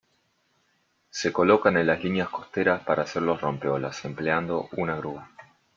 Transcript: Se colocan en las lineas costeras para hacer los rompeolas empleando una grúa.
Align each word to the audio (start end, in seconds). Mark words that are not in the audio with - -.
Se 1.11 1.31
colocan 1.31 1.77
en 1.77 1.85
las 1.85 2.03
lineas 2.03 2.29
costeras 2.29 2.81
para 2.81 3.03
hacer 3.03 3.21
los 3.21 3.39
rompeolas 3.39 4.03
empleando 4.03 4.67
una 4.77 4.95
grúa. 4.95 5.29